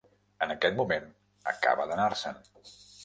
En 0.45 0.53
aquest 0.53 0.79
moment 0.79 1.05
acaba 1.53 1.85
d'anar-se'n. 1.93 2.45